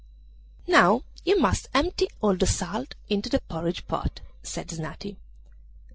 [0.65, 5.15] 'Now you must empty all the salt into the porridge pot,' said Snati.